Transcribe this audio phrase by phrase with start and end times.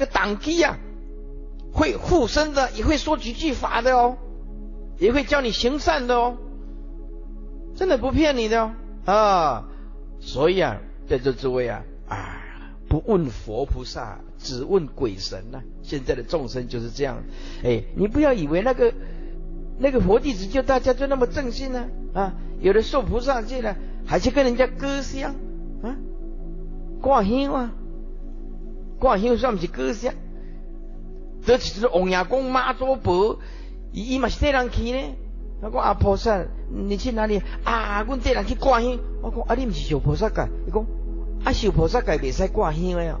[0.00, 0.76] 个挡机啊，
[1.72, 4.16] 会护身的，也会说几句法的哦，
[4.98, 6.36] 也会教你行善的哦，
[7.76, 8.72] 真的不骗你的哦
[9.04, 9.68] 啊！
[10.18, 10.78] 所以啊，
[11.08, 12.42] 在座诸位啊啊，
[12.88, 17.22] 不问佛菩萨，只问鬼神呐、现在的众生就是这样，
[17.62, 18.92] 哎，你不要以为那个
[19.78, 25.34] 那个佛弟子就大家就那么正信呢啊，有的受菩萨戒了，还去跟人家割香
[25.82, 25.96] 啊，
[27.00, 27.74] 挂香啊。
[29.00, 30.14] 挂香算不是割香，
[31.44, 33.38] 这就是王爷公妈祖婆，
[33.92, 34.98] 伊伊嘛是带人去呢。
[35.62, 38.02] 他讲阿菩萨，你去哪里啊？
[38.02, 38.98] 阮带人去挂香。
[39.22, 40.48] 我讲啊，你不是受菩萨戒？
[40.66, 40.84] 伊讲
[41.44, 43.18] 啊，受菩萨戒袂使挂香的呀。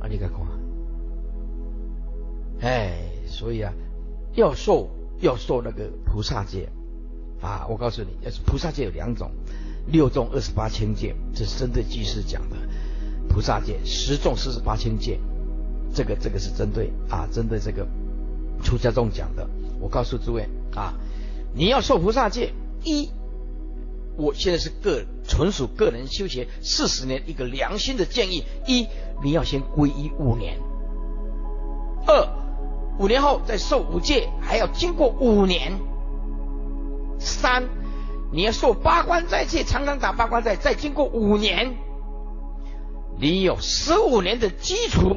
[0.00, 0.40] 啊，你看看，
[2.60, 2.92] 哎，
[3.26, 3.72] 所以啊，
[4.34, 4.88] 要受
[5.20, 6.68] 要受那个菩萨戒
[7.40, 7.66] 啊。
[7.70, 9.30] 我告诉你，要是菩萨戒有两种，
[9.86, 12.56] 六众二十八千戒，这是针对居士讲的。
[13.32, 15.18] 菩萨戒十众四十八千戒，
[15.94, 17.86] 这个这个是针对啊，针对这个
[18.62, 19.48] 出家众讲的。
[19.80, 20.94] 我告诉诸位啊，
[21.54, 22.52] 你要受菩萨戒，
[22.84, 23.08] 一，
[24.16, 28.86] 我现在是个纯属个人修学四十年一个良心的建议：一，
[29.24, 30.54] 你要先皈依五年；
[32.06, 32.28] 二，
[32.98, 35.72] 五年后再受五戒，还要经过五年；
[37.18, 37.64] 三，
[38.30, 41.74] 你要受八关斋戒，常常打八关斋，再经过五年。
[43.18, 45.16] 你有十五年的基础，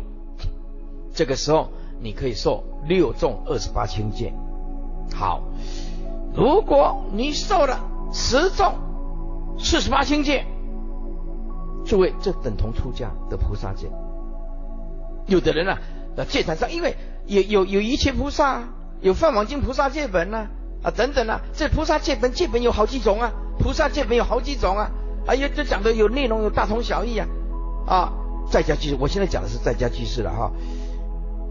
[1.14, 1.70] 这个时候
[2.02, 4.34] 你可以受六重二十八轻戒。
[5.14, 5.42] 好，
[6.36, 7.80] 如果你受了
[8.12, 8.74] 十重
[9.58, 10.46] 四十八轻戒，
[11.86, 13.88] 诸位这等同出家的菩萨戒。
[15.28, 15.80] 有的人啊，
[16.16, 18.64] 在戒坛上，因为有有有一切菩萨，
[19.02, 20.50] 有梵网经菩萨戒本呐啊，
[20.84, 24.92] 啊等等啊，这菩萨戒本戒本有好几种啊，菩萨戒本有好几种啊，
[25.26, 27.28] 哎呀，这讲的有内容有大同小异啊。
[27.86, 28.12] 啊，
[28.52, 30.52] 在家居士，我现在讲的是在家居士了哈。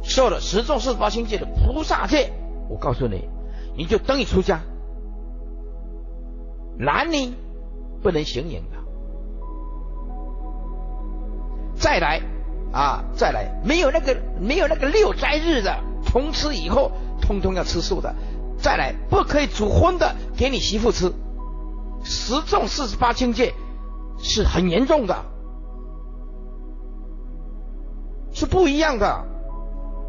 [0.02, 2.32] 受了十众四十八轻戒的菩萨戒，
[2.68, 3.28] 我告诉你，
[3.76, 4.60] 你就等于出家，
[6.78, 7.32] 男女
[8.02, 8.76] 不能行影的。
[11.76, 12.20] 再来
[12.72, 18.14] 啊，再来，没有那个没有那个六斋日的，从此以后通通要吃素的。
[18.58, 21.12] 再来，不可以煮荤的给你媳妇吃。
[22.02, 23.54] 十众四十八轻戒
[24.18, 25.24] 是很严重的。
[28.34, 29.06] 是不一样的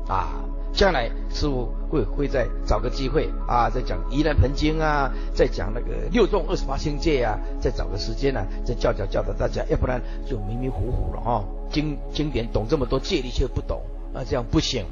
[0.09, 0.27] 啊！
[0.73, 11.45] 将来师父会会再找个机会啊，再讲《盂兰盆经》啊，再讲那个六众二十八星界啊，再找个时间啊，再教教教导大家，要不然就迷迷糊糊了啊！
[11.71, 13.81] 经经典懂这么多，戒律却不懂，
[14.13, 14.83] 那这样不行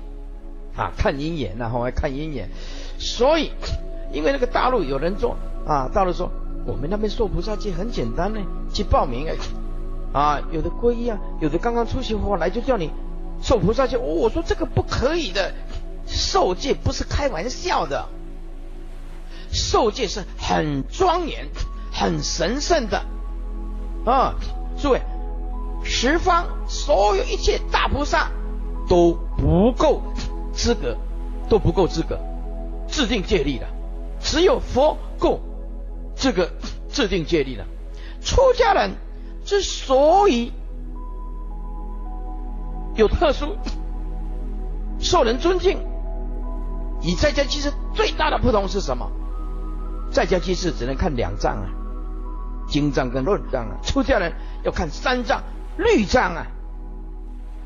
[0.77, 0.93] 啊！
[0.95, 2.47] 看阴眼呐，还看阴眼。
[2.97, 3.51] 所以，
[4.13, 5.35] 因为那个大陆有人做
[5.67, 6.31] 啊，大陆说
[6.65, 8.39] 我们那边受菩萨戒很简单呢，
[8.71, 9.35] 去报名哎
[10.13, 12.89] 啊，有的皈依啊，有的刚刚出席过来就叫你。
[13.43, 15.53] 受菩萨戒，我说这个不可以的，
[16.07, 18.07] 受戒不是开玩笑的，
[19.51, 21.49] 受戒是很庄严、
[21.91, 23.03] 很神圣的
[24.05, 24.35] 啊！
[24.81, 25.01] 诸位，
[25.83, 28.31] 十方所有一切大菩萨
[28.87, 30.01] 都不够
[30.53, 30.95] 资格，
[31.49, 32.17] 都不够资格
[32.87, 33.67] 制定戒律的，
[34.21, 35.41] 只有佛够
[36.15, 36.49] 这个
[36.89, 37.65] 制定戒律的。
[38.23, 38.91] 出家人
[39.43, 40.53] 之所以。
[42.95, 43.55] 有特殊，
[44.99, 45.79] 受人尊敬。
[47.01, 49.09] 与在家居士最大的不同是什么？
[50.11, 51.67] 在家居士只能看两藏啊，
[52.67, 53.75] 经藏跟论藏啊。
[53.83, 54.31] 出家人
[54.63, 55.41] 要看三藏、
[55.75, 56.45] 律藏啊，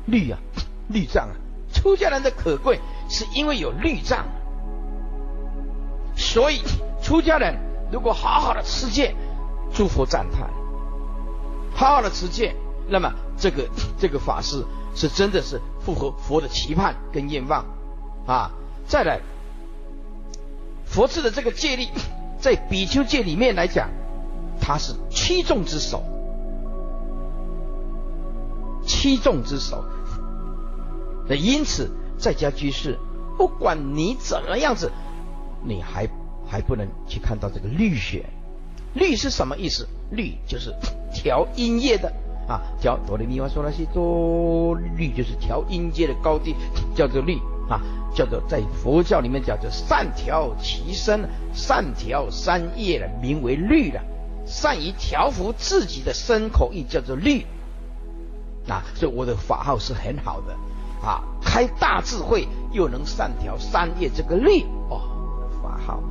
[0.06, 0.38] 律啊，
[0.88, 1.34] 律藏啊。
[1.72, 4.24] 出家人的可贵是因为有律藏，
[6.16, 6.62] 所以
[7.02, 7.54] 出家人
[7.92, 9.14] 如果好好的持戒，
[9.72, 10.48] 诸佛赞叹；
[11.76, 12.56] 好好的持戒，
[12.88, 13.68] 那么这个
[13.98, 14.64] 这个法师。
[14.94, 17.64] 是真的是符合佛的期盼跟愿望
[18.26, 18.50] 啊！
[18.86, 19.20] 再来，
[20.84, 21.86] 佛制的这个戒律，
[22.40, 23.90] 在比丘戒里面来讲，
[24.60, 26.02] 它是七众之首，
[28.84, 29.84] 七众之首。
[31.28, 32.98] 那因此，在家居士，
[33.36, 34.90] 不管你怎么样子，
[35.62, 36.08] 你还
[36.46, 38.24] 还不能去看到这个律学。
[38.94, 39.86] 律是什么意思？
[40.10, 40.74] 律就是
[41.12, 42.10] 调音乐的。
[42.48, 46.56] 啊，调哆来咪发嗦拉西哆，律就是调音阶的高低，
[46.94, 47.78] 叫做律啊，
[48.14, 54.00] 叫做在佛教里面叫做善调其身，善调三业的名为律了，
[54.46, 57.44] 善于调伏自己的身口意叫做律
[58.66, 60.56] 啊，所以我的法号是很好的
[61.06, 65.02] 啊，开大智慧又能善调三业这个律哦，
[65.62, 66.02] 法号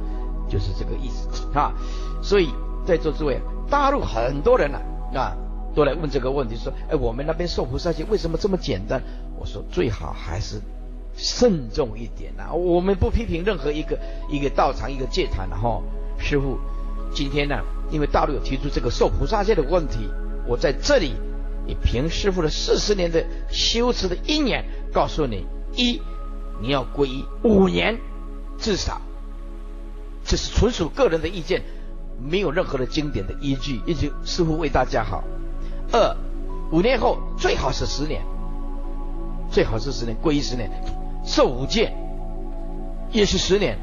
[0.47, 1.73] 就是这个意思啊，
[2.21, 2.53] 所以
[2.85, 3.41] 在座诸位，
[3.71, 4.77] 大陆很多人呢
[5.15, 5.19] 啊。
[5.19, 5.46] 啊
[5.77, 8.99] 都来问这个问题，说：“哎，我们那边受菩萨戒为什么这么简单？”
[9.37, 10.59] 我说：“最好还是
[11.15, 12.51] 慎重一点呐。
[12.51, 13.95] 我们不批评任何一个
[14.27, 15.79] 一个道场一个戒坛的哈。
[16.17, 16.57] 师傅，
[17.13, 20.09] 今天呢，因为大陆有提出这个受菩萨戒的问题，
[20.47, 21.13] 我在这里
[21.67, 25.45] 也凭师傅的四十年的修持的因缘，告诉你：
[25.75, 26.01] 一，
[26.59, 27.99] 你要皈依五年，
[28.57, 28.99] 至少，
[30.25, 31.61] 这是纯属个人的意见，
[32.19, 35.23] 没有任何的经典的依据，依据师傅为大家好。”
[35.91, 36.15] 二，
[36.71, 38.21] 五年后最好是十年，
[39.49, 40.69] 最好是十年，皈依十年，
[41.25, 41.93] 受五戒
[43.11, 43.77] 也是十年，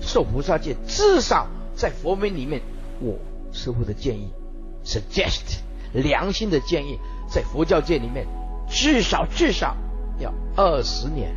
[0.00, 2.62] 受菩萨戒至少在佛门里面，
[3.00, 3.14] 我
[3.52, 4.30] 师父的建议
[4.84, 5.60] ，suggest
[5.92, 6.98] 良心的建议，
[7.28, 8.26] 在佛教界里面
[8.68, 9.76] 至少至少
[10.18, 11.36] 要二十年，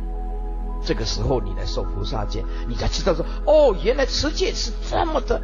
[0.82, 5.40] 这个时候你来受菩萨戒，你才知道说，哦，原来持戒是这么的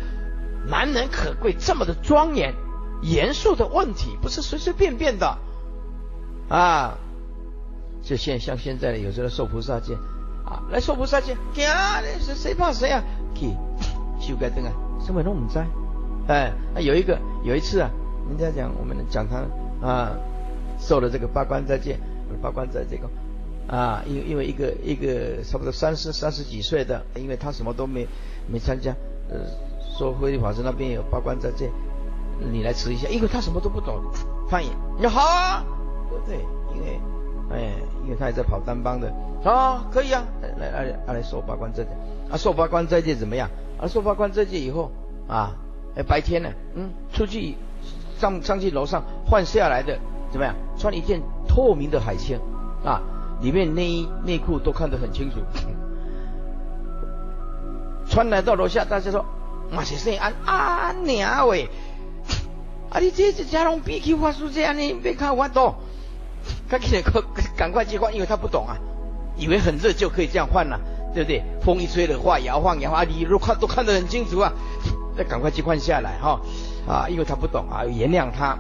[0.67, 2.55] 难能可贵，这么的庄严。
[3.03, 5.39] 严肃的问题不是随随便便的
[6.49, 6.99] 啊！
[8.03, 9.95] 就现像现在有时候受菩萨戒
[10.45, 13.03] 啊，来受菩萨戒，啊，谁谁怕谁啊？
[13.35, 13.55] 去
[14.19, 14.73] 修改灯啊，
[15.05, 15.67] 什么都不在。
[16.29, 17.91] 哎，有一个有一次啊，
[18.29, 19.45] 人家讲我们讲堂
[19.81, 20.13] 啊，
[20.79, 21.99] 受了这个八关斋戒，
[22.43, 23.09] 八关斋这个
[23.69, 28.07] 啊，因为因为一个一个差不多三十三十几岁的，因为他什么都没
[28.47, 28.93] 没参加，
[29.29, 29.39] 呃，
[29.99, 31.71] 说慧律法师那边有八关斋戒。
[32.41, 34.01] 你来吃一下，因为他什么都不懂，
[34.49, 35.65] 翻译你好啊，
[36.09, 36.37] 对不对？
[36.75, 37.01] 因为，
[37.51, 37.73] 哎，
[38.05, 39.13] 因为他也在跑单帮的，
[39.45, 41.91] 啊，可以啊，来来来来受八关斋戒，
[42.31, 43.49] 啊，受八关斋戒怎么样？
[43.79, 44.91] 啊，受八关斋戒以后
[45.29, 45.53] 啊，
[45.97, 47.57] 哎，白天呢，嗯，出去
[48.19, 49.99] 上上去楼上换下来的
[50.31, 50.55] 怎么样？
[50.79, 52.39] 穿一件透明的海青
[52.85, 53.03] 啊，
[53.41, 55.37] 里面内衣内裤都看得很清楚，
[58.07, 59.25] 穿来到楼下，大家说，
[59.71, 61.69] 马先生安安娘喂。
[62.91, 62.99] 啊！
[62.99, 65.77] 你这这家拢比丘法师这样你，别看我多，
[66.69, 67.23] 赶紧快
[67.57, 68.77] 赶快去换，因为他不懂啊，
[69.37, 70.81] 以为很热就可以这样换了，
[71.15, 71.43] 对不对？
[71.63, 74.53] 风一吹的话，摇晃摇晃，你都看都看得很清楚啊，
[75.17, 76.41] 再赶快去换下来哈
[76.89, 77.07] 啊！
[77.09, 78.59] 因为他不懂啊，原谅他。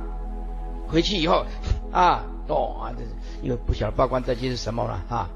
[0.89, 1.45] 回去以后
[1.93, 3.05] 啊，哦啊，这
[3.43, 5.29] 因为不晓得八关斋戒是什么了啊。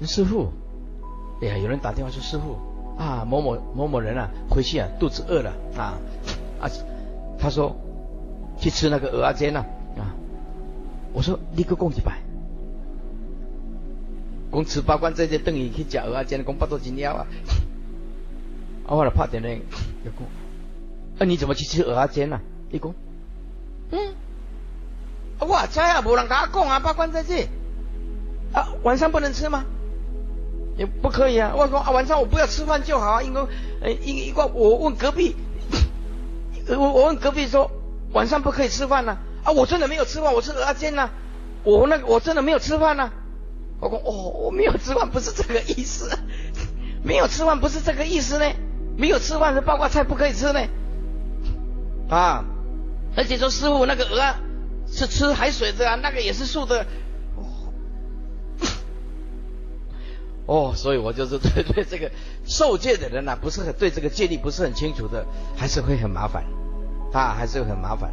[0.00, 0.52] 这师傅，
[1.42, 2.56] 哎呀，有人打电话说师傅
[2.96, 5.94] 啊，某某某某人啊，回去啊，肚子饿了啊。
[6.60, 6.70] 啊，
[7.38, 7.76] 他说
[8.58, 9.60] 去吃那个鹅啊煎呐，
[9.96, 10.14] 啊，
[11.12, 12.18] 我说你个供一百，
[14.52, 17.26] 讲吃八关斋戒等于去吃鹅啊煎，讲八多斤了啊，
[18.86, 19.48] 啊，我来拍电话，
[20.04, 20.26] 就讲，
[21.18, 22.40] 啊，你怎么去吃鹅啊煎呐？
[22.70, 22.92] 你讲，
[23.92, 24.14] 嗯，
[25.38, 27.48] 我知啊，无人跟我讲啊，八关斋戒，
[28.52, 29.64] 啊，晚上不能吃吗？
[30.76, 33.40] 也不可以啊，我说啊，晚上我不要吃饭就好啊，因为，
[33.80, 35.36] 呃，因因为我问隔壁。
[36.76, 37.70] 我我问隔壁说，
[38.12, 39.16] 晚上不可以吃饭呢？
[39.44, 41.10] 啊，我真的没有吃饭，我吃蚵仔煎呢。
[41.64, 43.10] 我那个我真的没有吃饭呢。
[43.80, 44.10] 我说哦，
[44.46, 46.10] 我没有吃饭，不是这个意思。
[47.02, 48.44] 没有吃饭不是这个意思呢。
[48.96, 50.60] 没有吃饭是包括菜不可以吃呢。
[52.08, 52.44] 啊，
[53.16, 54.34] 而且说师傅那个蚵
[54.90, 56.84] 是吃海水的啊，那个也是素的。
[60.46, 62.10] 哦， 所以我就是对对这个
[62.44, 65.24] 受戒的人呢、啊，不是很对这个戒律不是很清楚的，
[65.56, 66.44] 还是会很麻烦，
[67.10, 68.10] 它，还是很麻烦。